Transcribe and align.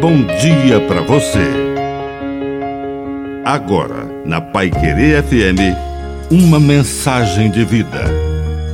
bom 0.00 0.24
dia 0.24 0.80
para 0.88 1.02
você. 1.02 1.46
Agora, 3.44 4.06
na 4.24 4.40
Pai 4.40 4.70
Querer 4.70 5.22
FM, 5.22 5.76
uma 6.30 6.58
mensagem 6.58 7.50
de 7.50 7.66
vida. 7.66 8.06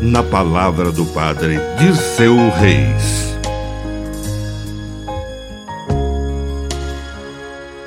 Na 0.01 0.23
palavra 0.23 0.93
do 0.93 1.05
Padre 1.07 1.59
Dirceu 1.81 2.37
Reis. 2.51 3.37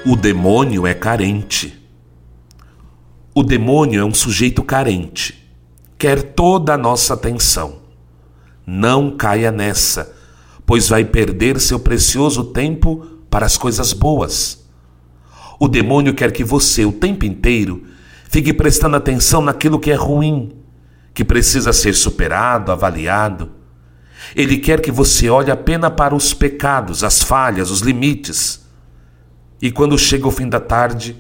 O 0.05 0.17
demônio 0.17 0.85
é 0.85 0.93
carente. 0.93 1.81
O 3.33 3.41
demônio 3.41 4.01
é 4.01 4.03
um 4.03 4.13
sujeito 4.13 4.61
carente. 4.63 5.49
Quer 5.97 6.21
toda 6.33 6.73
a 6.73 6.77
nossa 6.77 7.13
atenção. 7.13 7.77
Não 8.67 9.15
caia 9.15 9.49
nessa, 9.49 10.13
pois 10.65 10.89
vai 10.89 11.05
perder 11.05 11.57
seu 11.61 11.79
precioso 11.79 12.43
tempo 12.43 13.18
para 13.29 13.45
as 13.45 13.57
coisas 13.57 13.93
boas. 13.93 14.67
O 15.59 15.67
demônio 15.67 16.13
quer 16.13 16.31
que 16.31 16.43
você, 16.43 16.85
o 16.85 16.91
tempo 16.91 17.25
inteiro, 17.25 17.83
fique 18.29 18.53
prestando 18.53 18.95
atenção 18.95 19.41
naquilo 19.41 19.79
que 19.79 19.91
é 19.91 19.95
ruim, 19.95 20.53
que 21.13 21.25
precisa 21.25 21.73
ser 21.73 21.93
superado, 21.93 22.71
avaliado. 22.71 23.51
Ele 24.35 24.57
quer 24.57 24.81
que 24.81 24.91
você 24.91 25.29
olhe 25.29 25.51
apenas 25.51 25.91
para 25.93 26.15
os 26.15 26.33
pecados, 26.33 27.03
as 27.03 27.21
falhas, 27.21 27.71
os 27.71 27.81
limites. 27.81 28.65
E 29.61 29.71
quando 29.71 29.97
chega 29.97 30.27
o 30.27 30.31
fim 30.31 30.47
da 30.47 30.59
tarde, 30.59 31.15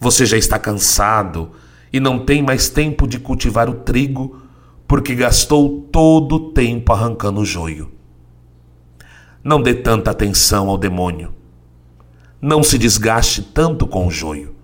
você 0.00 0.26
já 0.26 0.36
está 0.36 0.58
cansado 0.58 1.52
e 1.92 2.00
não 2.00 2.18
tem 2.18 2.42
mais 2.42 2.68
tempo 2.68 3.06
de 3.06 3.18
cultivar 3.18 3.68
o 3.68 3.74
trigo, 3.74 4.42
porque 4.88 5.14
gastou 5.14 5.88
todo 5.92 6.34
o 6.36 6.50
tempo 6.52 6.92
arrancando 6.92 7.40
o 7.40 7.44
joio. 7.44 7.99
Não 9.42 9.62
dê 9.62 9.74
tanta 9.74 10.10
atenção 10.10 10.68
ao 10.68 10.78
demônio. 10.78 11.34
Não 12.40 12.62
se 12.62 12.78
desgaste 12.78 13.42
tanto 13.42 13.86
com 13.86 14.06
o 14.06 14.10
joio. 14.10 14.54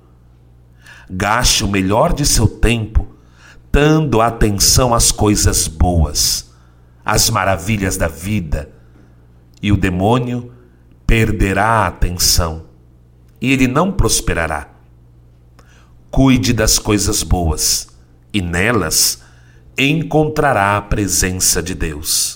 Gaste 1.11 1.65
o 1.65 1.69
melhor 1.69 2.13
de 2.13 2.27
seu 2.27 2.47
tempo 2.49 3.07
dando 3.73 4.23
atenção 4.23 4.95
às 4.95 5.13
coisas 5.13 5.69
boas, 5.69 6.51
às 7.05 7.29
maravilhas 7.29 7.99
da 7.99 8.09
vida, 8.09 8.71
e 9.63 9.71
o 9.71 9.77
demônio 9.77 10.51
perderá 11.07 11.67
a 11.67 11.87
atenção 11.87 12.65
e 13.41 13.53
ele 13.53 13.67
não 13.67 13.93
prosperará. 13.93 14.69
Cuide 16.11 16.53
das 16.53 16.79
coisas 16.79 17.23
boas 17.23 17.89
e 18.33 18.41
nelas 18.41 19.23
encontrará 19.77 20.77
a 20.77 20.83
presença 20.83 21.63
de 21.63 21.75
Deus. 21.75 22.36